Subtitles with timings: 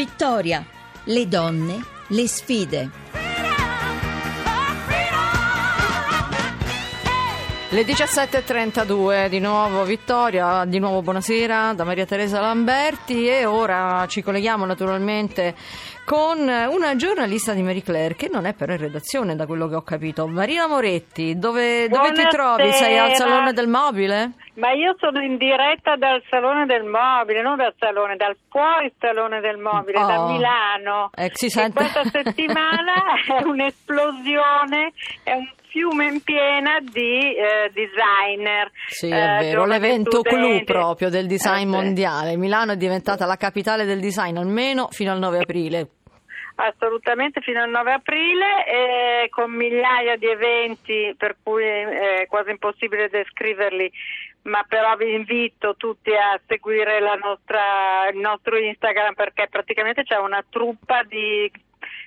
[0.00, 0.64] Vittoria,
[1.04, 2.90] le donne, le sfide.
[7.68, 14.22] Le 17.32 di nuovo Vittoria, di nuovo buonasera da Maria Teresa Lamberti e ora ci
[14.22, 15.54] colleghiamo naturalmente
[16.06, 19.74] con una giornalista di Marie Claire che non è però in redazione da quello che
[19.74, 20.26] ho capito.
[20.26, 22.72] Marina Moretti, dove, dove ti trovi?
[22.72, 24.32] Sei al Salone del Mobile?
[24.60, 29.40] Ma io sono in diretta dal Salone del Mobile, non dal Salone, dal fuori Salone
[29.40, 30.06] del Mobile, Oh.
[30.06, 31.10] da Milano.
[31.16, 32.92] Eh, si E sente- questa settimana
[33.26, 38.70] è un'esplosione, è un fiume in piena di eh, designer.
[38.88, 42.36] Sì, eh, è vero, giovani l'evento clou proprio del design Eh, mondiale.
[42.36, 45.88] Milano è diventata la capitale del design almeno fino al 9 aprile.
[46.62, 53.08] Assolutamente fino al 9 aprile e con migliaia di eventi per cui è quasi impossibile
[53.08, 53.90] descriverli,
[54.42, 60.44] ma però vi invito tutti a seguire nostra- il nostro Instagram perché praticamente c'è una
[60.50, 61.50] truppa di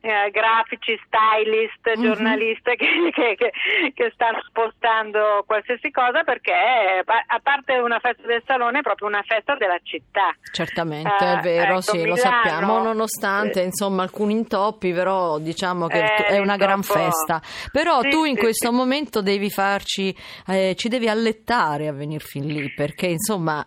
[0.00, 2.02] eh, grafici, stylist, Mhm.
[2.02, 3.52] giornaliste che, che- che-
[3.94, 9.22] che stanno spostando qualsiasi cosa perché a parte una festa del salone è proprio una
[9.26, 10.34] festa della città.
[10.52, 15.38] Certamente, Eh, è vero, ecco, sì, lo Milano, sappiamo, nonostante eh, insomma alcuni intoppi, però
[15.38, 17.40] diciamo che Eh, è una gran festa.
[17.72, 18.74] Però Sì, tu in sì, questo sì.
[18.74, 20.14] momento devi farci,
[20.48, 23.64] eh, ci devi allettare a venire fin lì, perché insomma,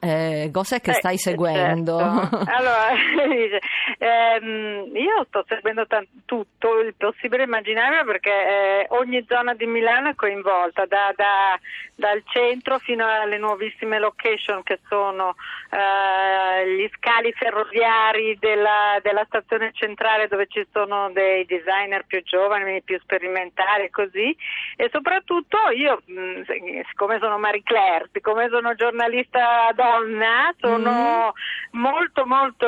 [0.51, 1.97] cos'è che stai seguendo?
[1.97, 2.37] certo.
[2.49, 2.89] Allora,
[3.99, 10.09] ehm, io sto seguendo tan- tutto il possibile immaginabile perché eh, ogni zona di Milano
[10.09, 11.59] è coinvolta, da- da-
[11.95, 15.33] dal centro fino alle nuovissime location che sono
[15.71, 22.83] eh, gli scali ferroviari della, della stazione centrale dove ci sono dei designer più giovani,
[22.83, 24.37] più sperimentali e così.
[24.75, 26.43] E soprattutto io, mh,
[26.89, 31.33] siccome sono Marie Claire, siccome sono giornalista donna, sono
[31.71, 32.67] molto molto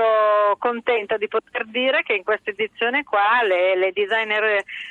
[0.58, 4.44] contenta di poter dire che in questa edizione qua le, le designer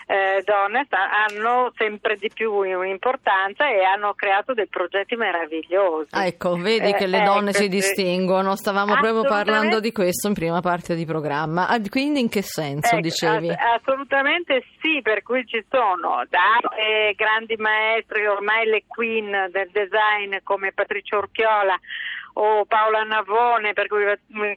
[0.06, 6.08] eh, donne hanno sempre di più un'importanza e hanno creato dei progetti meravigliosi.
[6.10, 10.28] Ah, ecco, vedi Eh, che le donne ecco, si distinguono, stavamo proprio parlando di questo
[10.28, 11.68] in prima parte di programma.
[11.68, 13.48] Ah, quindi in che senso Ecco, dicevi?
[13.50, 19.70] ass- assolutamente sì, per cui ci sono da eh, grandi maestri, ormai le queen del
[19.72, 21.78] design come Patricia Orchiola
[22.34, 24.04] o Paola Navone, cui,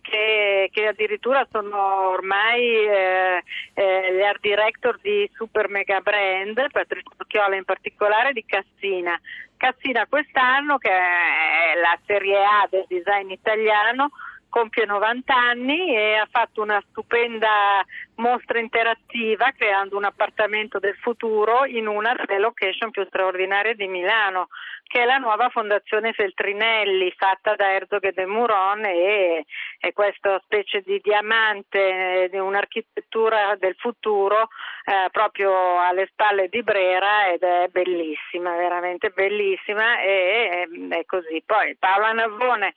[0.02, 7.10] che, che addirittura sono ormai eh, eh, gli art director di super mega brand, Patricia
[7.18, 9.20] Orchiola in particolare di Cassina.
[9.58, 14.10] Cassina quest'anno, che è la serie A del design italiano,
[14.54, 17.84] compie 90 anni e ha fatto una stupenda
[18.18, 24.50] mostra interattiva creando un appartamento del futuro in una delle location più straordinarie di Milano,
[24.84, 29.44] che è la nuova Fondazione Feltrinelli fatta da Herzog de Mouron e
[29.80, 34.50] è questa specie di diamante eh, di un'architettura del futuro
[34.86, 41.42] eh, proprio alle spalle di Brera ed è bellissima, veramente bellissima e e- è così.
[41.44, 42.76] Poi Paola Navone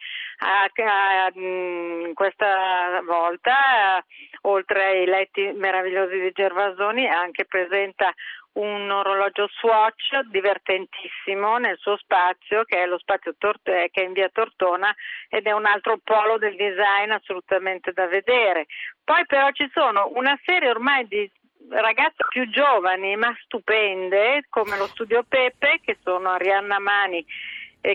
[2.14, 4.04] questa volta, eh,
[4.42, 8.12] oltre ai letti meravigliosi di Gervasoni, anche presenta
[8.56, 14.06] un orologio Swatch divertentissimo nel suo spazio che è lo spazio Tort- eh, che è
[14.06, 14.94] in via Tortona
[15.28, 18.66] ed è un altro polo del design assolutamente da vedere.
[19.04, 21.30] Poi però ci sono una serie ormai di
[21.68, 27.24] ragazze più giovani ma stupende come lo studio Pepe che sono Arianna Mani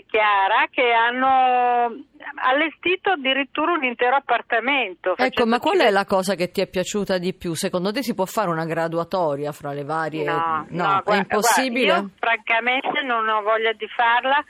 [0.06, 2.04] Chiara che hanno
[2.36, 5.16] allestito addirittura un intero appartamento.
[5.16, 7.54] Ecco, ma qual è la cosa che ti è piaciuta di più?
[7.54, 10.24] Secondo te si può fare una graduatoria fra le varie?
[10.24, 11.86] No, no, è guarda, impossibile?
[11.86, 14.42] guarda, io francamente non ho voglia di farla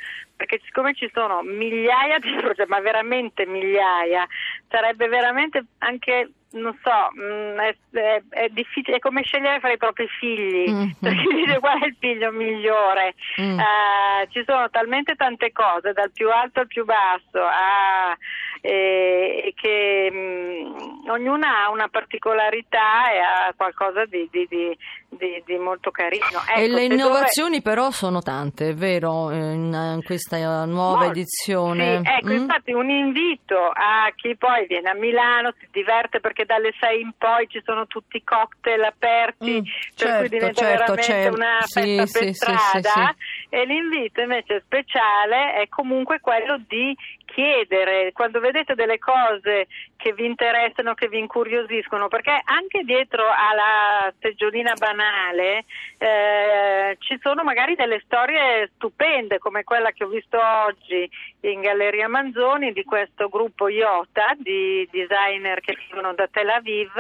[0.42, 4.26] perché siccome ci sono migliaia di progetti, ma veramente migliaia,
[4.69, 9.76] sarebbe veramente anche, non so, mh, è, è- è difficile, è come scegliere fra i
[9.76, 11.34] propri figli, Mm, perché mm.
[11.36, 13.14] dice qual è il figlio migliore.
[13.40, 13.58] Mm.
[13.58, 18.16] Eh, ci sono talmente tante cose, dal più alto al più basso, a-
[18.64, 25.59] e, e che mh, ognuna ha una particolarità e ha qualcosa di, di- di- di-
[25.59, 26.24] molto carino.
[26.48, 30.98] e Ecco, le se dove- innovazioni però sono tante, è vero, in, in questa nuova
[31.04, 31.10] Molto.
[31.10, 32.00] edizione?
[32.04, 32.36] Sì, ecco, Mm?
[32.36, 37.12] infatti un invito a chi poi viene a Milano, si diverte perché dalle 6 in
[37.18, 41.28] poi ci sono tutti i cocktail aperti, Mm, per certo, cui diventa certo, veramente c'è-
[41.28, 43.15] una festa sì, per sì, strada.
[43.18, 46.97] sì, E l'invito invece speciale è comunque quello di
[47.32, 49.66] chiedere, quando vedete delle cose
[50.03, 55.65] che vi interessano, che vi incuriosiscono, perché anche dietro alla seggiolina banale
[55.97, 61.09] eh, ci sono magari delle storie stupende come quella che ho visto oggi
[61.43, 66.91] in Galleria Manzoni di questo gruppo Iota di designer che vivono da Tel Aviv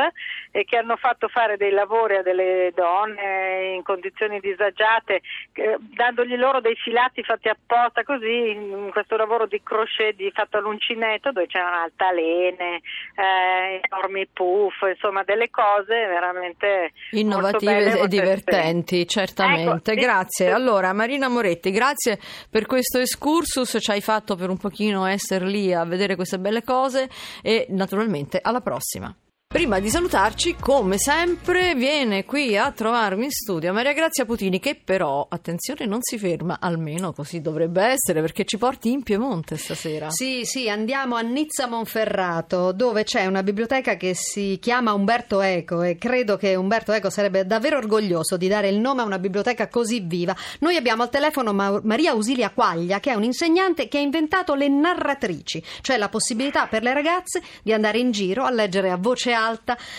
[0.52, 5.22] e che hanno fatto fare dei lavori a delle donne in condizioni disagiate,
[5.54, 10.58] eh, dandogli loro dei filati fatti apposta così in questo lavoro di crochet di fatto
[10.58, 12.80] all'uncinetto dove c'erano altalene,
[13.14, 19.92] eh, enormi puff, insomma delle cose veramente innovative e divertenti, certamente.
[19.92, 20.46] Ecco, grazie.
[20.46, 20.52] sì.
[20.52, 22.18] Allora, Marina Moretti, grazie
[22.50, 26.62] per questo excursus, ci hai fatto per un pochino essere lì a vedere queste belle
[26.62, 27.08] cose
[27.42, 29.14] e naturalmente alla prossima.
[29.52, 34.80] Prima di salutarci, come sempre, viene qui a trovarmi in studio Maria Grazia Putini, che
[34.82, 40.10] però, attenzione, non si ferma, almeno così dovrebbe essere, perché ci porti in Piemonte stasera.
[40.10, 45.82] Sì, sì, andiamo a Nizza Monferrato, dove c'è una biblioteca che si chiama Umberto Eco
[45.82, 49.68] e credo che Umberto Eco sarebbe davvero orgoglioso di dare il nome a una biblioteca
[49.68, 50.34] così viva.
[50.60, 54.68] Noi abbiamo al telefono Ma- Maria Ausilia Quaglia, che è un'insegnante che ha inventato le
[54.68, 59.32] narratrici, cioè la possibilità per le ragazze di andare in giro a leggere a voce
[59.32, 59.40] alta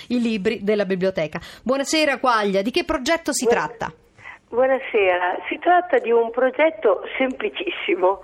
[0.10, 1.40] i libri della biblioteca.
[1.64, 3.92] Buonasera Quaglia, di che progetto si tratta?
[4.50, 8.22] Buonasera, si tratta di un progetto semplicissimo,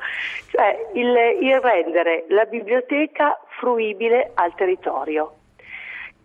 [0.51, 5.33] cioè il, il rendere la biblioteca fruibile al territorio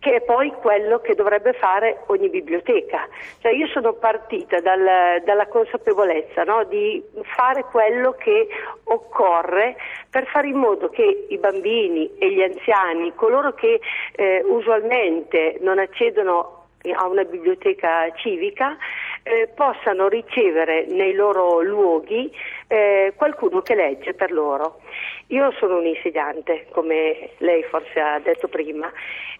[0.05, 3.07] che è poi quello che dovrebbe fare ogni biblioteca.
[3.39, 8.47] Cioè io sono partita dal, dalla consapevolezza no, di fare quello che
[8.83, 9.75] occorre
[10.15, 13.81] per fare in modo che i bambini e gli anziani, coloro che
[14.15, 18.77] eh, usualmente non accedono a una biblioteca civica,
[19.23, 22.31] eh, possano ricevere nei loro luoghi
[22.67, 24.79] eh, qualcuno che legge per loro.
[25.27, 28.89] Io sono un insegnante, come lei forse ha detto prima,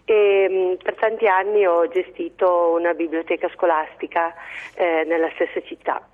[0.04, 0.46] e
[0.78, 4.34] mh, per tanti anni ho gestito una biblioteca scolastica
[4.74, 6.06] eh, nella stessa città.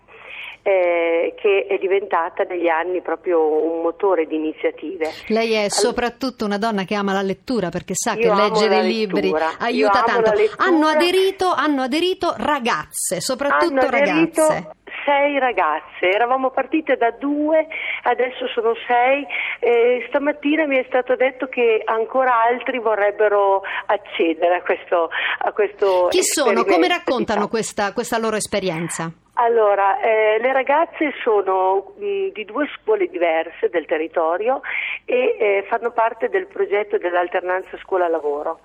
[0.65, 5.11] Eh, che è diventata negli anni proprio un motore di iniziative.
[5.27, 8.83] Lei è soprattutto una donna che ama la lettura perché sa che Io leggere la
[8.83, 9.59] libri lettura.
[9.59, 10.31] aiuta tanto.
[10.59, 14.71] Hanno aderito, hanno aderito ragazze, soprattutto aderito ragazze.
[15.05, 17.67] Sei ragazze, eravamo partite da due,
[18.03, 19.27] adesso sono sei.
[19.61, 26.09] Eh, stamattina mi è stato detto che ancora altri vorrebbero accedere a questo, a questo
[26.11, 26.65] Chi sono?
[26.65, 27.49] Come raccontano diciamo.
[27.49, 29.13] questa, questa loro esperienza?
[29.35, 34.61] Allora, eh, le ragazze sono mh, di due scuole diverse del territorio
[35.07, 38.61] e eh, fanno parte del progetto dell'alternanza scuola-lavoro.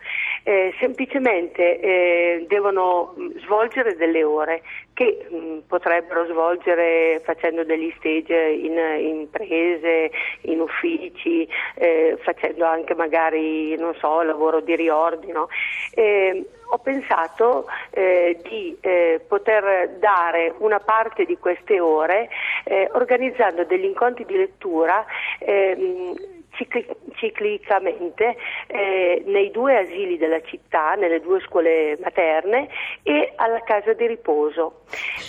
[0.47, 4.61] Eh, semplicemente eh, devono mh, svolgere delle ore
[4.93, 10.09] che mh, potrebbero svolgere facendo degli stage in imprese,
[10.43, 11.45] in uffici,
[11.75, 15.49] eh, facendo anche magari, non so, lavoro di riordino.
[15.93, 22.29] Eh, ho pensato eh, di eh, poter dare una parte di queste ore
[22.93, 25.05] organizzando degli incontri di lettura
[25.39, 26.35] ehm,
[27.15, 28.35] ciclicamente
[28.67, 32.67] eh, nei due asili della città, nelle due scuole materne
[33.03, 34.81] e alla casa di riposo.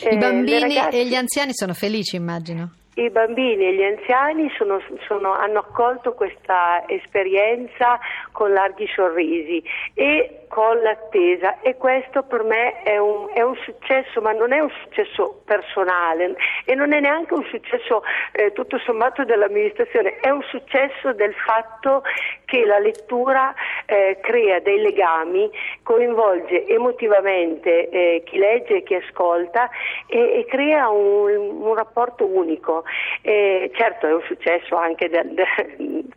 [0.04, 2.72] Eh, I le bambini ragazze- e gli anziani sono felici, immagino.
[2.98, 8.00] i bambini e gli anziani sono- sono- hanno accolto questa esperienza
[8.32, 9.62] con larghi sorrisi
[9.94, 14.58] e con l'attesa e questo per me è un, è un successo, ma non è
[14.58, 16.34] un successo personale
[16.64, 18.02] e non è neanche un successo
[18.32, 22.02] eh, tutto sommato dell'amministrazione, è un successo del fatto
[22.44, 23.54] che la lettura
[23.86, 25.50] eh, crea dei legami,
[25.82, 29.68] coinvolge emotivamente eh, chi legge e chi ascolta
[30.06, 32.84] e, e crea un, un rapporto unico.
[33.22, 35.34] Eh, certo è un successo anche del,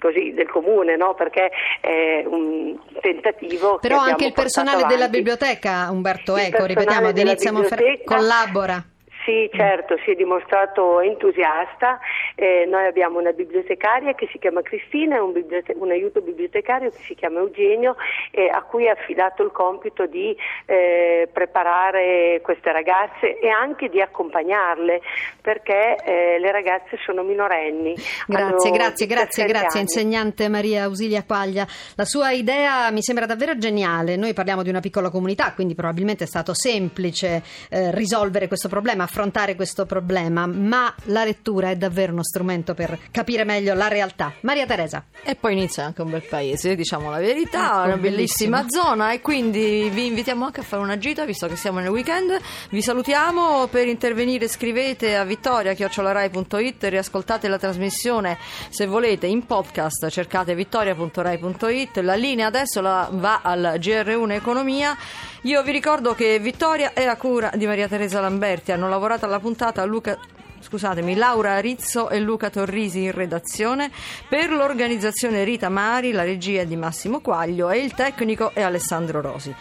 [0.01, 1.13] così, del comune, no?
[1.13, 3.77] perché è un tentativo.
[3.79, 5.17] Però anche il personale della avanti.
[5.17, 8.83] biblioteca, Umberto Eco, ripetiamo, della Denizia Monferrato, collabora.
[9.23, 11.99] Sì, certo, si è dimostrato entusiasta.
[12.33, 16.89] Eh, noi abbiamo una bibliotecaria che si chiama Cristina e un, bibliote- un aiuto bibliotecario
[16.89, 17.95] che si chiama Eugenio
[18.31, 20.35] eh, a cui ha affidato il compito di
[20.65, 25.01] eh, preparare queste ragazze e anche di accompagnarle
[25.39, 27.93] perché eh, le ragazze sono minorenni.
[28.25, 29.81] Grazie, grazie, grazie, 17 grazie, anni.
[29.81, 31.67] insegnante Maria Ausilia Quaglia.
[31.95, 34.15] La sua idea mi sembra davvero geniale.
[34.15, 39.09] Noi parliamo di una piccola comunità, quindi probabilmente è stato semplice eh, risolvere questo problema.
[39.11, 44.33] Affrontare questo problema, ma la lettura è davvero uno strumento per capire meglio la realtà.
[44.41, 45.03] Maria Teresa.
[45.21, 49.19] E poi inizia anche un bel paese, diciamo la verità, Ecco, una bellissima zona e
[49.19, 52.39] quindi vi invitiamo anche a fare una gita visto che siamo nel weekend.
[52.69, 58.37] Vi salutiamo, per intervenire scrivete a vittoria.rai.it, riascoltate la trasmissione
[58.69, 64.97] se volete in podcast, cercate vittoria.rai.it, la linea adesso la va al GR1 Economia.
[65.45, 69.39] Io vi ricordo che Vittoria è a cura di Maria Teresa Lamberti, hanno lavorato alla
[69.39, 70.15] puntata Luca
[70.59, 73.89] scusatemi, Laura Rizzo e Luca Torrisi in redazione,
[74.29, 79.51] per l'organizzazione Rita Mari, la regia di Massimo Quaglio e il tecnico è Alessandro Rosi.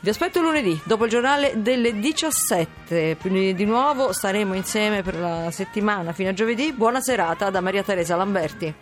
[0.00, 3.16] Vi aspetto lunedì, dopo il giornale delle 17.
[3.18, 6.72] Quindi Di nuovo staremo insieme per la settimana fino a giovedì.
[6.72, 8.74] Buona serata da Maria Teresa Lamberti.